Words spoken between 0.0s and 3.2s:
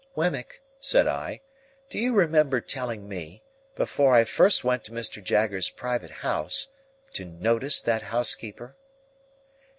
"Wemmick," said I, "do you remember telling